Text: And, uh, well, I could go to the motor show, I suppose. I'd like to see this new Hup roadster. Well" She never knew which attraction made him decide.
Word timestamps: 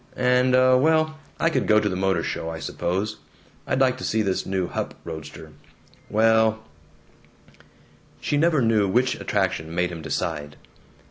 And, 0.15 0.55
uh, 0.55 0.79
well, 0.81 1.19
I 1.39 1.51
could 1.51 1.67
go 1.67 1.79
to 1.79 1.87
the 1.87 1.95
motor 1.95 2.23
show, 2.23 2.49
I 2.49 2.57
suppose. 2.57 3.17
I'd 3.67 3.79
like 3.79 3.99
to 3.99 4.03
see 4.03 4.23
this 4.23 4.47
new 4.47 4.65
Hup 4.65 4.95
roadster. 5.03 5.51
Well" 6.09 6.63
She 8.19 8.35
never 8.35 8.63
knew 8.63 8.87
which 8.87 9.19
attraction 9.19 9.75
made 9.75 9.91
him 9.91 10.01
decide. 10.01 10.55